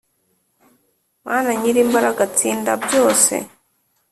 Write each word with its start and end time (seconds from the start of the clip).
mana, 1.25 1.49
nyir’imbaraga 1.59 2.23
tsinda 2.37 2.71
byose, 2.83 3.33